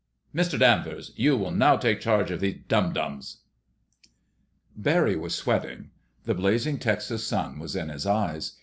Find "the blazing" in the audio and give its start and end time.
6.23-6.79